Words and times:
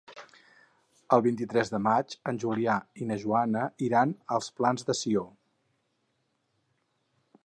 El 1.17 1.21
vint-i-tres 1.25 1.69
de 1.73 1.79
maig 1.87 2.15
en 2.31 2.39
Julià 2.43 2.77
i 3.03 3.07
na 3.11 3.17
Joana 3.25 3.65
iran 3.89 4.15
als 4.37 4.49
Plans 4.61 4.87
de 4.89 4.99
Sió. 5.01 5.27